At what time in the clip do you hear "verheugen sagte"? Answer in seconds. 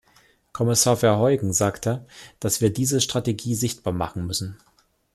0.97-2.07